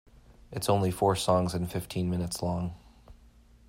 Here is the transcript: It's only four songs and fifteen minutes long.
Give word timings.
It's 0.51 0.67
only 0.67 0.89
four 0.89 1.15
songs 1.15 1.53
and 1.53 1.71
fifteen 1.71 2.09
minutes 2.09 2.41
long. 2.41 2.73